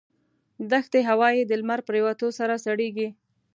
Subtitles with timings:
[0.71, 3.09] دښتي هوا یې د لمر پرېوتو سره سړېږي.